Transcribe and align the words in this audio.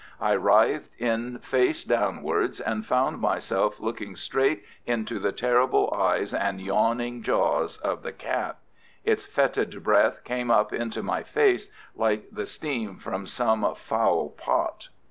I 0.19 0.31
writhed 0.35 0.95
in 0.99 1.37
face 1.37 1.83
downwards, 1.83 2.59
and 2.59 2.83
found 2.83 3.19
myself 3.21 3.79
looking 3.79 4.15
straight 4.15 4.65
into 4.87 5.19
the 5.19 5.31
terrible 5.31 5.93
eyes 5.95 6.33
and 6.33 6.59
yawning 6.59 7.21
jaws 7.21 7.77
of 7.77 8.01
the 8.01 8.11
cat. 8.11 8.57
Its 9.05 9.27
fetid 9.27 9.83
breath 9.83 10.23
came 10.23 10.49
up 10.49 10.73
into 10.73 11.03
my 11.03 11.21
face 11.21 11.69
like 11.95 12.25
the 12.31 12.47
steam 12.47 12.97
from 12.97 13.27
some 13.27 13.75
foul 13.75 14.29
pot. 14.29 14.89